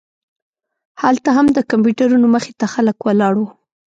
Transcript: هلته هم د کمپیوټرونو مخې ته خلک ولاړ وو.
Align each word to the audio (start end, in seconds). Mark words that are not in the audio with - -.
هلته 1.01 1.29
هم 1.37 1.47
د 1.57 1.59
کمپیوټرونو 1.71 2.27
مخې 2.35 2.51
ته 2.59 2.65
خلک 2.73 2.97
ولاړ 3.01 3.33
وو. 3.37 3.47